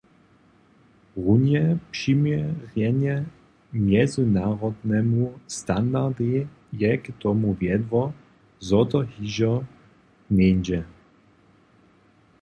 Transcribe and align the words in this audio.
Runje 1.15 1.79
přiměrjenje 1.91 3.25
mjezynarodnemu 3.71 5.35
standardej 5.47 6.47
je 6.73 6.97
k 6.97 7.07
tomu 7.21 7.47
wjedło, 7.59 8.03
zo 8.67 8.79
to 8.91 8.97
hižo 9.11 9.53
njeńdźe. 10.35 10.79